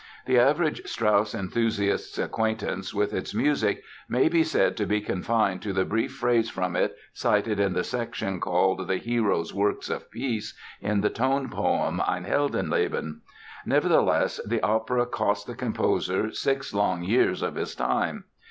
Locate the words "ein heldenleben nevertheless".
12.07-14.39